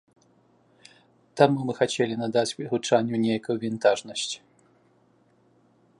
Таму 1.41 1.57
мы 1.67 1.73
хацелі 1.81 2.15
надаць 2.23 2.57
гучанню 2.73 3.15
нейкую 3.27 3.57
вінтажнасць. 3.67 4.35